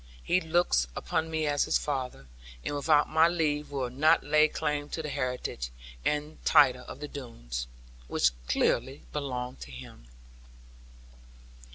He 0.23 0.41
looks 0.41 0.87
upon 0.95 1.29
me 1.29 1.45
as 1.45 1.65
his 1.65 1.77
father; 1.77 2.25
and 2.65 2.73
without 2.75 3.07
my 3.07 3.27
leave 3.27 3.69
will 3.69 3.91
not 3.91 4.23
lay 4.23 4.47
claim 4.47 4.89
to 4.89 5.03
the 5.03 5.09
heritage 5.09 5.69
and 6.03 6.43
title 6.43 6.85
of 6.87 6.99
the 7.01 7.07
Doones, 7.07 7.67
which 8.07 8.31
clearly 8.47 9.03
belong 9.13 9.57
to 9.57 9.69
him. 9.69 10.07